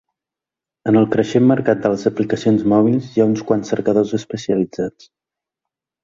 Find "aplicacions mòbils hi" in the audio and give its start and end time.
2.11-3.23